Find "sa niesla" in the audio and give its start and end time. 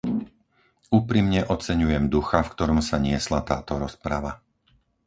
2.87-3.39